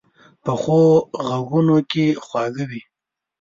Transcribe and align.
پخو 0.43 0.81
غږونو 1.27 1.77
کې 1.91 2.05
خواږه 2.25 2.63
وي 2.69 2.81